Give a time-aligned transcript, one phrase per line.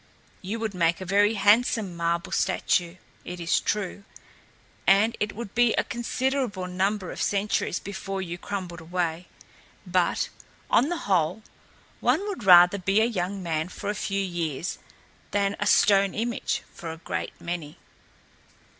[0.41, 4.03] "You would make a very handsome marble statue, it is true,
[4.87, 9.27] and it would be a considerable number of centuries before you crumbled away;
[9.85, 10.29] but,
[10.71, 11.43] on the whole,
[11.99, 14.79] one would rather be a young man for a few years
[15.29, 17.77] than a stone image for a great many."